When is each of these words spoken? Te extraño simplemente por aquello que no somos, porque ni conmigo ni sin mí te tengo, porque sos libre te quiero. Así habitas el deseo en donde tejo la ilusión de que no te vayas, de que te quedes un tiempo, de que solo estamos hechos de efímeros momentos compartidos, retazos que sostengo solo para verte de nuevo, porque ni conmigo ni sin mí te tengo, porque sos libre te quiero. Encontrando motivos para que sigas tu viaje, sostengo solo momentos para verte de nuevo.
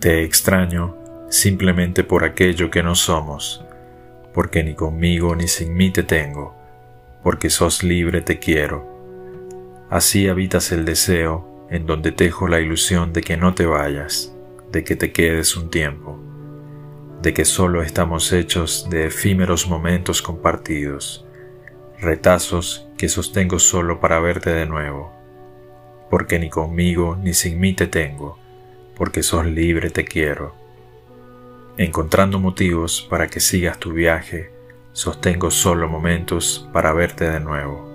Te 0.00 0.24
extraño 0.24 0.96
simplemente 1.28 2.04
por 2.04 2.24
aquello 2.24 2.70
que 2.70 2.82
no 2.82 2.94
somos, 2.94 3.62
porque 4.32 4.64
ni 4.64 4.72
conmigo 4.72 5.36
ni 5.36 5.46
sin 5.46 5.74
mí 5.74 5.90
te 5.90 6.02
tengo, 6.02 6.56
porque 7.22 7.50
sos 7.50 7.82
libre 7.82 8.22
te 8.22 8.38
quiero. 8.38 8.88
Así 9.90 10.26
habitas 10.26 10.72
el 10.72 10.86
deseo 10.86 11.66
en 11.68 11.84
donde 11.84 12.12
tejo 12.12 12.48
la 12.48 12.60
ilusión 12.60 13.12
de 13.12 13.20
que 13.20 13.36
no 13.36 13.52
te 13.52 13.66
vayas, 13.66 14.34
de 14.72 14.84
que 14.84 14.96
te 14.96 15.12
quedes 15.12 15.54
un 15.54 15.68
tiempo, 15.68 16.18
de 17.20 17.34
que 17.34 17.44
solo 17.44 17.82
estamos 17.82 18.32
hechos 18.32 18.88
de 18.88 19.04
efímeros 19.04 19.68
momentos 19.68 20.22
compartidos, 20.22 21.26
retazos 21.98 22.88
que 22.96 23.10
sostengo 23.10 23.58
solo 23.58 24.00
para 24.00 24.18
verte 24.18 24.48
de 24.48 24.64
nuevo, 24.64 25.12
porque 26.08 26.38
ni 26.38 26.48
conmigo 26.48 27.18
ni 27.22 27.34
sin 27.34 27.60
mí 27.60 27.74
te 27.74 27.86
tengo, 27.86 28.38
porque 29.00 29.22
sos 29.22 29.46
libre 29.46 29.88
te 29.88 30.04
quiero. 30.04 30.54
Encontrando 31.78 32.38
motivos 32.38 33.00
para 33.08 33.28
que 33.28 33.40
sigas 33.40 33.78
tu 33.78 33.94
viaje, 33.94 34.50
sostengo 34.92 35.50
solo 35.50 35.88
momentos 35.88 36.68
para 36.74 36.92
verte 36.92 37.24
de 37.30 37.40
nuevo. 37.40 37.89